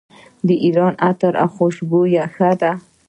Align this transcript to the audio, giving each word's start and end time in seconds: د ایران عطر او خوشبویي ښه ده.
د 0.47 0.49
ایران 0.63 0.93
عطر 1.09 1.33
او 1.43 1.47
خوشبویي 1.55 2.23
ښه 2.35 2.51
ده. 2.61 2.71